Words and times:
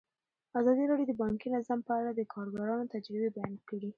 ازادي 0.59 0.83
راډیو 0.91 1.07
د 1.09 1.13
بانکي 1.21 1.47
نظام 1.57 1.79
په 1.87 1.93
اړه 1.99 2.11
د 2.13 2.21
کارګرانو 2.33 2.91
تجربې 2.93 3.29
بیان 3.37 3.53
کړي. 3.69 3.89